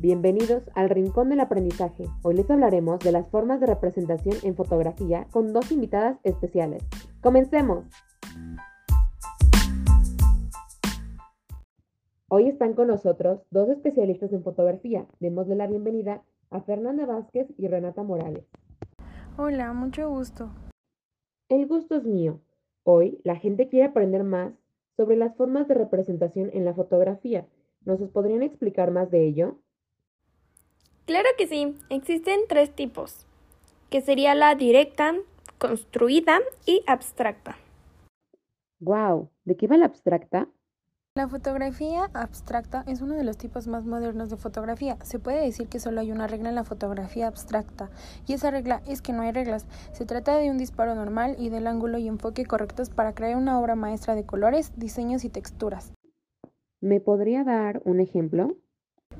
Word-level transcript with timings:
Bienvenidos 0.00 0.62
al 0.76 0.90
Rincón 0.90 1.28
del 1.28 1.40
Aprendizaje. 1.40 2.04
Hoy 2.22 2.36
les 2.36 2.48
hablaremos 2.48 3.00
de 3.00 3.10
las 3.10 3.28
formas 3.30 3.58
de 3.58 3.66
representación 3.66 4.36
en 4.44 4.54
fotografía 4.54 5.26
con 5.32 5.52
dos 5.52 5.72
invitadas 5.72 6.20
especiales. 6.22 6.84
¡Comencemos! 7.20 7.84
Hoy 12.28 12.46
están 12.46 12.74
con 12.74 12.86
nosotros 12.86 13.40
dos 13.50 13.68
especialistas 13.70 14.32
en 14.32 14.44
fotografía. 14.44 15.04
Démosle 15.18 15.56
la 15.56 15.66
bienvenida 15.66 16.22
a 16.50 16.60
Fernanda 16.60 17.04
Vázquez 17.04 17.48
y 17.58 17.66
Renata 17.66 18.04
Morales. 18.04 18.44
Hola, 19.36 19.72
mucho 19.72 20.08
gusto. 20.08 20.48
El 21.48 21.66
gusto 21.66 21.96
es 21.96 22.04
mío. 22.04 22.40
Hoy 22.84 23.20
la 23.24 23.34
gente 23.34 23.68
quiere 23.68 23.86
aprender 23.86 24.22
más 24.22 24.52
sobre 24.96 25.16
las 25.16 25.34
formas 25.34 25.66
de 25.66 25.74
representación 25.74 26.50
en 26.52 26.64
la 26.64 26.74
fotografía. 26.74 27.48
¿Nos 27.84 28.00
podrían 28.10 28.44
explicar 28.44 28.92
más 28.92 29.10
de 29.10 29.26
ello? 29.26 29.58
Claro 31.08 31.30
que 31.38 31.46
sí, 31.46 31.74
existen 31.88 32.40
tres 32.50 32.70
tipos, 32.70 33.24
que 33.88 34.02
sería 34.02 34.34
la 34.34 34.54
directa, 34.54 35.14
construida 35.56 36.40
y 36.66 36.84
abstracta. 36.86 37.56
Wow, 38.80 39.30
¿de 39.46 39.56
qué 39.56 39.66
va 39.66 39.78
la 39.78 39.86
abstracta? 39.86 40.48
La 41.14 41.26
fotografía 41.26 42.10
abstracta 42.12 42.84
es 42.86 43.00
uno 43.00 43.14
de 43.14 43.24
los 43.24 43.38
tipos 43.38 43.68
más 43.68 43.86
modernos 43.86 44.28
de 44.28 44.36
fotografía. 44.36 44.98
Se 45.02 45.18
puede 45.18 45.40
decir 45.40 45.68
que 45.68 45.80
solo 45.80 46.02
hay 46.02 46.12
una 46.12 46.26
regla 46.26 46.50
en 46.50 46.56
la 46.56 46.64
fotografía 46.64 47.26
abstracta, 47.26 47.88
y 48.26 48.34
esa 48.34 48.50
regla 48.50 48.82
es 48.86 49.00
que 49.00 49.14
no 49.14 49.22
hay 49.22 49.32
reglas. 49.32 49.66
Se 49.92 50.04
trata 50.04 50.36
de 50.36 50.50
un 50.50 50.58
disparo 50.58 50.94
normal 50.94 51.36
y 51.38 51.48
del 51.48 51.68
ángulo 51.68 51.96
y 51.96 52.06
enfoque 52.06 52.44
correctos 52.44 52.90
para 52.90 53.14
crear 53.14 53.38
una 53.38 53.58
obra 53.58 53.76
maestra 53.76 54.14
de 54.14 54.26
colores, 54.26 54.74
diseños 54.76 55.24
y 55.24 55.30
texturas. 55.30 55.94
¿Me 56.82 57.00
podría 57.00 57.44
dar 57.44 57.80
un 57.86 58.00
ejemplo? 58.00 58.58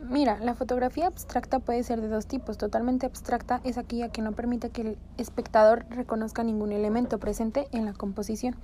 Mira, 0.02 0.38
la 0.41 0.54
fotografía 0.54 1.06
abstracta 1.06 1.58
puede 1.58 1.82
ser 1.82 2.00
de 2.00 2.08
dos 2.08 2.27
tipos. 2.27 2.56
Totalmente 2.56 3.06
abstracta 3.06 3.60
es 3.64 3.78
aquella 3.78 4.08
que 4.08 4.22
no 4.22 4.32
permite 4.32 4.70
que 4.70 4.82
el 4.82 4.98
espectador 5.18 5.84
reconozca 5.91 6.42
ningún 6.44 6.72
elemento 6.72 7.18
presente 7.18 7.68
en 7.72 7.84
la 7.84 7.92
composición. 7.92 8.56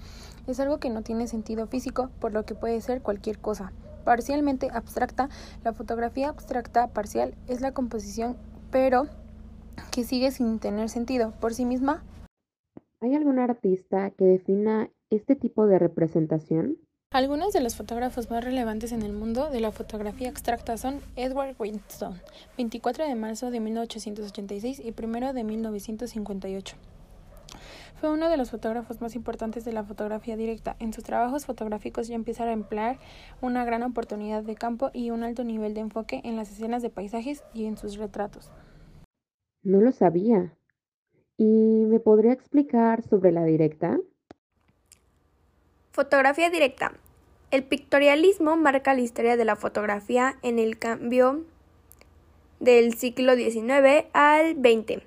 Es 0.46 0.60
algo 0.60 0.78
que 0.78 0.90
no 0.90 1.02
tiene 1.02 1.26
sentido 1.26 1.66
físico, 1.66 2.10
por 2.18 2.32
lo 2.32 2.44
que 2.44 2.54
puede 2.54 2.80
ser 2.80 3.02
cualquier 3.02 3.38
cosa. 3.38 3.72
Parcialmente 4.04 4.70
abstracta, 4.72 5.28
la 5.64 5.72
fotografía 5.72 6.28
abstracta 6.28 6.88
parcial 6.88 7.34
es 7.46 7.60
la 7.60 7.72
composición, 7.72 8.36
pero 8.70 9.06
que 9.90 10.04
sigue 10.04 10.30
sin 10.30 10.58
tener 10.58 10.88
sentido 10.88 11.32
por 11.40 11.54
sí 11.54 11.64
misma. 11.64 12.02
¿Hay 13.00 13.14
algún 13.14 13.38
artista 13.38 14.10
que 14.10 14.24
defina 14.24 14.90
este 15.10 15.36
tipo 15.36 15.66
de 15.66 15.78
representación? 15.78 16.78
Algunos 17.14 17.52
de 17.52 17.60
los 17.60 17.76
fotógrafos 17.76 18.28
más 18.28 18.42
relevantes 18.42 18.90
en 18.90 19.02
el 19.02 19.12
mundo 19.12 19.48
de 19.48 19.60
la 19.60 19.70
fotografía 19.70 20.28
abstracta 20.28 20.76
son 20.76 20.98
Edward 21.14 21.54
Winston, 21.60 22.20
24 22.56 23.06
de 23.06 23.14
marzo 23.14 23.52
de 23.52 23.60
1886 23.60 24.82
y 24.84 24.92
1 25.00 25.32
de 25.32 25.44
1958. 25.44 26.76
Fue 28.00 28.10
uno 28.10 28.28
de 28.28 28.36
los 28.36 28.50
fotógrafos 28.50 29.00
más 29.00 29.14
importantes 29.14 29.64
de 29.64 29.72
la 29.72 29.84
fotografía 29.84 30.36
directa. 30.36 30.74
En 30.80 30.92
sus 30.92 31.04
trabajos 31.04 31.46
fotográficos 31.46 32.08
ya 32.08 32.16
empieza 32.16 32.42
a 32.42 32.52
emplear 32.52 32.98
una 33.40 33.64
gran 33.64 33.84
oportunidad 33.84 34.42
de 34.42 34.56
campo 34.56 34.90
y 34.92 35.10
un 35.10 35.22
alto 35.22 35.44
nivel 35.44 35.72
de 35.72 35.82
enfoque 35.82 36.20
en 36.24 36.34
las 36.34 36.50
escenas 36.50 36.82
de 36.82 36.90
paisajes 36.90 37.44
y 37.54 37.66
en 37.66 37.76
sus 37.76 37.96
retratos. 37.96 38.50
No 39.62 39.80
lo 39.80 39.92
sabía. 39.92 40.56
¿Y 41.36 41.84
me 41.86 42.00
podría 42.00 42.32
explicar 42.32 43.04
sobre 43.04 43.30
la 43.30 43.44
directa? 43.44 44.00
Fotografía 45.94 46.50
directa. 46.50 46.92
El 47.52 47.62
pictorialismo 47.62 48.56
marca 48.56 48.94
la 48.94 49.00
historia 49.00 49.36
de 49.36 49.44
la 49.44 49.54
fotografía 49.54 50.34
en 50.42 50.58
el 50.58 50.76
cambio 50.76 51.44
del 52.58 52.94
siglo 52.94 53.36
XIX 53.36 54.06
al 54.12 54.56
XX, 54.56 55.04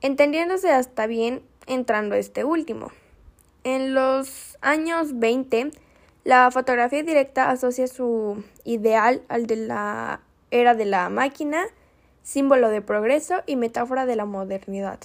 entendiéndose 0.00 0.72
hasta 0.72 1.06
bien 1.06 1.42
entrando 1.68 2.16
este 2.16 2.42
último. 2.42 2.90
En 3.62 3.94
los 3.94 4.58
años 4.60 5.20
20, 5.20 5.70
la 6.24 6.50
fotografía 6.50 7.04
directa 7.04 7.50
asocia 7.50 7.86
su 7.86 8.42
ideal 8.64 9.22
al 9.28 9.46
de 9.46 9.54
la 9.54 10.20
era 10.50 10.74
de 10.74 10.86
la 10.86 11.10
máquina, 11.10 11.62
símbolo 12.24 12.70
de 12.70 12.82
progreso 12.82 13.44
y 13.46 13.54
metáfora 13.54 14.04
de 14.04 14.16
la 14.16 14.24
modernidad. 14.24 14.98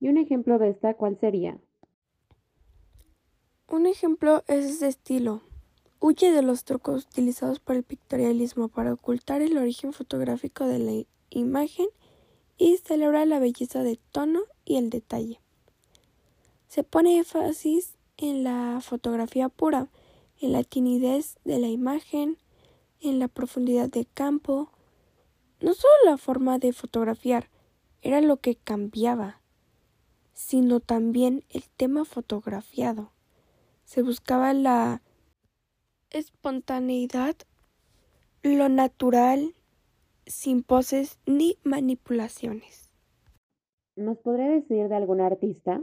¿Y 0.00 0.08
un 0.08 0.16
ejemplo 0.16 0.58
de 0.58 0.70
esta 0.70 0.94
cuál 0.94 1.16
sería? 1.20 1.56
Un 3.68 3.86
ejemplo 3.86 4.44
es 4.46 4.64
este 4.64 4.86
estilo. 4.86 5.42
Huye 5.98 6.30
de 6.30 6.42
los 6.42 6.62
trucos 6.62 7.04
utilizados 7.04 7.58
por 7.58 7.74
el 7.74 7.82
pictorialismo 7.82 8.68
para 8.68 8.92
ocultar 8.92 9.42
el 9.42 9.58
origen 9.58 9.92
fotográfico 9.92 10.66
de 10.66 10.78
la 10.78 11.04
imagen 11.30 11.88
y 12.56 12.76
celebra 12.76 13.26
la 13.26 13.40
belleza 13.40 13.82
del 13.82 13.98
tono 14.12 14.42
y 14.64 14.76
el 14.76 14.88
detalle. 14.88 15.40
Se 16.68 16.84
pone 16.84 17.18
énfasis 17.18 17.96
en 18.16 18.44
la 18.44 18.80
fotografía 18.80 19.48
pura, 19.48 19.88
en 20.40 20.52
la 20.52 20.62
tinidez 20.62 21.36
de 21.44 21.58
la 21.58 21.66
imagen, 21.66 22.38
en 23.00 23.18
la 23.18 23.26
profundidad 23.26 23.90
de 23.90 24.04
campo. 24.04 24.70
No 25.60 25.74
solo 25.74 25.92
la 26.04 26.18
forma 26.18 26.60
de 26.60 26.72
fotografiar 26.72 27.50
era 28.00 28.20
lo 28.20 28.36
que 28.36 28.54
cambiaba, 28.54 29.40
sino 30.34 30.78
también 30.78 31.42
el 31.48 31.64
tema 31.76 32.04
fotografiado. 32.04 33.15
Se 33.86 34.02
buscaba 34.02 34.52
la 34.52 35.00
espontaneidad, 36.10 37.36
lo 38.42 38.68
natural, 38.68 39.54
sin 40.26 40.64
poses 40.64 41.20
ni 41.24 41.56
manipulaciones. 41.62 42.90
¿Nos 43.94 44.18
podría 44.18 44.48
decir 44.48 44.88
de 44.88 44.96
algún 44.96 45.20
artista? 45.20 45.80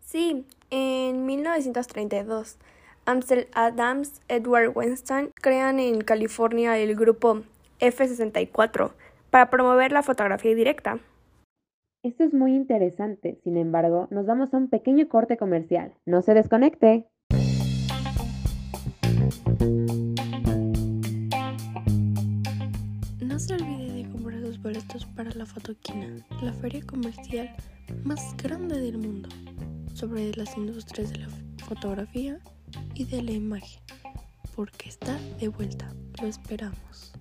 Sí, 0.00 0.46
en 0.70 1.26
1932, 1.26 2.56
Amstel 3.04 3.48
Adams, 3.52 4.22
Edward 4.28 4.72
Weinstein 4.74 5.30
crean 5.34 5.80
en 5.80 6.00
California 6.00 6.78
el 6.78 6.96
grupo 6.96 7.42
F64 7.80 8.92
para 9.28 9.50
promover 9.50 9.92
la 9.92 10.02
fotografía 10.02 10.54
directa. 10.54 11.00
Esto 12.04 12.22
es 12.22 12.32
muy 12.32 12.54
interesante, 12.54 13.40
sin 13.42 13.56
embargo, 13.56 14.06
nos 14.12 14.26
damos 14.26 14.54
a 14.54 14.56
un 14.56 14.68
pequeño 14.68 15.08
corte 15.08 15.36
comercial. 15.36 15.94
No 16.06 16.22
se 16.22 16.32
desconecte. 16.32 17.08
No 23.20 23.38
se 23.40 23.54
olvide 23.54 23.92
de 23.94 24.08
comprar 24.12 24.40
sus 24.42 24.62
boletos 24.62 25.06
para 25.06 25.32
la 25.32 25.44
Fotoquina, 25.44 26.24
la 26.40 26.52
feria 26.52 26.82
comercial 26.86 27.50
más 28.04 28.36
grande 28.36 28.78
del 28.78 28.98
mundo, 28.98 29.28
sobre 29.92 30.30
las 30.36 30.56
industrias 30.56 31.12
de 31.12 31.18
la 31.18 31.28
fotografía 31.66 32.38
y 32.94 33.06
de 33.06 33.22
la 33.22 33.32
imagen, 33.32 33.82
porque 34.54 34.88
está 34.88 35.18
de 35.40 35.48
vuelta. 35.48 35.88
Lo 36.22 36.28
esperamos. 36.28 37.12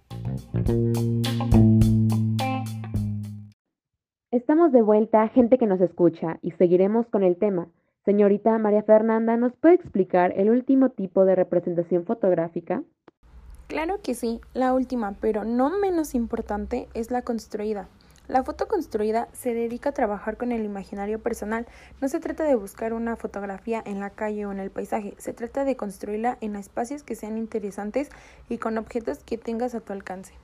Estamos 4.38 4.72
de 4.72 4.84
vuelta, 4.84 5.28
gente 5.30 5.58
que 5.58 5.66
nos 5.66 5.82
escucha, 5.82 6.38
y 6.44 6.52
seguiremos 6.52 7.08
con 7.08 7.24
el 7.24 7.38
tema. 7.38 7.70
Señorita 8.06 8.56
María 8.60 8.84
Fernanda, 8.84 9.36
¿nos 9.36 9.56
puede 9.56 9.74
explicar 9.74 10.32
el 10.38 10.52
último 10.52 10.92
tipo 10.92 11.26
de 11.26 11.34
representación 11.34 12.06
fotográfica? 12.06 12.84
Claro 13.66 14.00
que 14.04 14.14
sí, 14.14 14.40
la 14.54 14.76
última, 14.76 15.16
pero 15.20 15.44
no 15.44 15.72
menos 15.80 16.14
importante, 16.14 16.88
es 16.94 17.10
la 17.10 17.24
construida. 17.24 17.88
La 18.28 18.44
foto 18.44 18.68
construida 18.68 19.28
se 19.34 19.56
dedica 19.56 19.90
a 19.90 19.94
trabajar 19.94 20.38
con 20.38 20.52
el 20.52 20.64
imaginario 20.66 21.18
personal. 21.18 21.66
No 22.00 22.08
se 22.08 22.20
trata 22.20 22.44
de 22.44 22.54
buscar 22.54 22.94
una 22.94 23.16
fotografía 23.16 23.82
en 23.88 24.00
la 24.00 24.12
calle 24.12 24.46
o 24.46 24.52
en 24.52 24.60
el 24.60 24.70
paisaje, 24.70 25.16
se 25.18 25.34
trata 25.34 25.66
de 25.66 25.76
construirla 25.76 26.38
en 26.42 26.56
espacios 26.56 27.02
que 27.02 27.16
sean 27.16 27.40
interesantes 27.40 28.12
y 28.50 28.60
con 28.60 28.78
objetos 28.78 29.24
que 29.24 29.40
tengas 29.40 29.74
a 29.74 29.80
tu 29.80 29.94
alcance. 29.94 30.36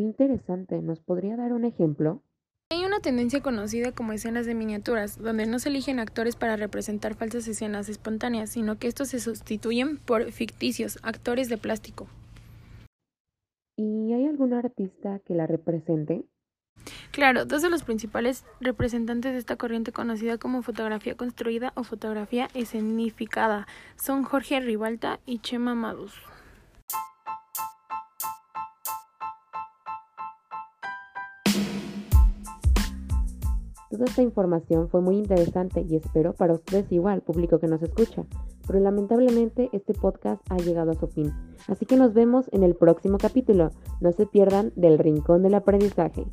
Qué 0.00 0.04
interesante. 0.04 0.80
¿Nos 0.80 0.98
podría 0.98 1.36
dar 1.36 1.52
un 1.52 1.66
ejemplo? 1.66 2.22
Hay 2.70 2.86
una 2.86 3.00
tendencia 3.00 3.42
conocida 3.42 3.92
como 3.92 4.14
escenas 4.14 4.46
de 4.46 4.54
miniaturas, 4.54 5.18
donde 5.18 5.44
no 5.44 5.58
se 5.58 5.68
eligen 5.68 6.00
actores 6.00 6.36
para 6.36 6.56
representar 6.56 7.16
falsas 7.16 7.46
escenas 7.46 7.90
espontáneas, 7.90 8.48
sino 8.48 8.78
que 8.78 8.88
estos 8.88 9.08
se 9.08 9.20
sustituyen 9.20 9.98
por 9.98 10.32
ficticios, 10.32 10.98
actores 11.02 11.50
de 11.50 11.58
plástico. 11.58 12.06
¿Y 13.76 14.14
hay 14.14 14.24
algún 14.24 14.54
artista 14.54 15.18
que 15.26 15.34
la 15.34 15.46
represente? 15.46 16.24
Claro, 17.10 17.44
dos 17.44 17.60
de 17.60 17.68
los 17.68 17.82
principales 17.82 18.46
representantes 18.58 19.32
de 19.32 19.38
esta 19.38 19.56
corriente 19.56 19.92
conocida 19.92 20.38
como 20.38 20.62
fotografía 20.62 21.14
construida 21.14 21.74
o 21.76 21.84
fotografía 21.84 22.48
escenificada 22.54 23.66
son 23.96 24.22
Jorge 24.22 24.60
Ribalta 24.60 25.20
y 25.26 25.40
Chema 25.40 25.74
Madus. 25.74 26.14
Toda 33.90 34.04
esta 34.04 34.22
información 34.22 34.88
fue 34.88 35.00
muy 35.00 35.16
interesante 35.16 35.84
y 35.88 35.96
espero 35.96 36.32
para 36.32 36.54
ustedes 36.54 36.92
igual, 36.92 37.22
público 37.22 37.58
que 37.58 37.66
nos 37.66 37.82
escucha. 37.82 38.24
pero 38.64 38.78
lamentablemente 38.78 39.68
este 39.72 39.94
podcast 39.94 40.40
ha 40.48 40.58
llegado 40.58 40.92
a 40.92 40.94
su 40.94 41.08
fin. 41.08 41.32
Así 41.66 41.86
que 41.86 41.96
nos 41.96 42.14
vemos 42.14 42.48
en 42.52 42.62
el 42.62 42.76
próximo 42.76 43.18
capítulo. 43.18 43.72
No 44.00 44.12
se 44.12 44.26
pierdan 44.26 44.72
del 44.76 44.96
Rincón 44.96 45.42
del 45.42 45.54
Aprendizaje. 45.54 46.24